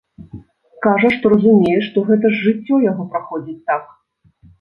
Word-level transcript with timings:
Кажа, 0.85 1.09
што 1.15 1.31
разумее, 1.33 1.75
што 1.87 2.03
гэта 2.07 2.31
ж 2.37 2.39
жыццё 2.45 2.75
яго 2.85 3.03
праходзіць 3.13 3.65
так. 3.73 3.83